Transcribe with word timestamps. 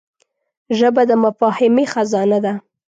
ژبه 0.77 1.01
د 1.09 1.11
مفاهمې 1.23 1.85
خزانه 1.93 2.39
ده 2.45 2.53